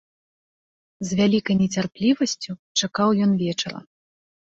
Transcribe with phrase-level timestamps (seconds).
[1.09, 2.51] З вялікай нецярплівасцю
[2.87, 3.79] чакаў ён вечара.